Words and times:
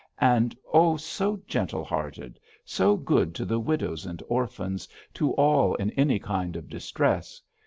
And 0.17 0.57
oh, 0.73 0.97
so 0.97 1.39
gentle 1.45 1.83
hearted! 1.83 2.39
So 2.65 2.97
good 2.97 3.35
to 3.35 3.45
the 3.45 3.59
widows 3.59 4.03
and 4.07 4.23
orphans; 4.29 4.87
to 5.13 5.33
all 5.33 5.75
in 5.75 5.91
any 5.91 6.17
kind 6.17 6.55
of 6.55 6.69
distress! 6.69 7.39